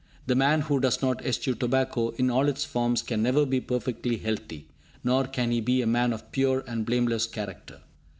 The 0.25 0.33
man 0.33 0.61
who 0.61 0.79
does 0.79 1.03
not 1.03 1.23
eschew 1.23 1.53
tobacco 1.53 2.09
in 2.17 2.31
all 2.31 2.49
its 2.49 2.65
forms 2.65 3.03
can 3.03 3.21
never 3.21 3.45
be 3.45 3.61
perfectly 3.61 4.17
healthy, 4.17 4.67
nor 5.03 5.27
can 5.27 5.51
he 5.51 5.61
be 5.61 5.83
a 5.83 5.85
man 5.85 6.11
of 6.11 6.31
pure 6.31 6.63
and 6.65 6.87
blameless 6.87 7.27
character. 7.27 7.81